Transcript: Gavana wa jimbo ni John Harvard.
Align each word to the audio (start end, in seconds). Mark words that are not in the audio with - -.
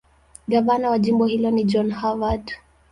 Gavana 0.47 0.89
wa 0.89 0.99
jimbo 0.99 1.27
ni 1.27 1.63
John 1.63 1.89
Harvard. 1.91 2.47